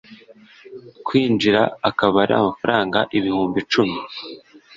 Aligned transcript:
kwinjira 1.05 1.61
akaba 1.89 2.15
ari 2.23 2.33
amafaranga 2.39 2.99
ibihumbi 3.17 3.57
icumi 3.63 3.97
(frw) 4.09 4.23